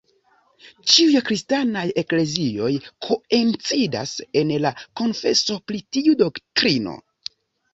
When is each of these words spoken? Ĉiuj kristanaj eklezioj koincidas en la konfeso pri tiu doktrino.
Ĉiuj 0.93 1.19
kristanaj 1.27 1.83
eklezioj 2.03 2.71
koincidas 3.09 4.15
en 4.41 4.55
la 4.65 4.73
konfeso 5.03 5.59
pri 5.69 5.83
tiu 5.99 6.17
doktrino. 6.25 6.99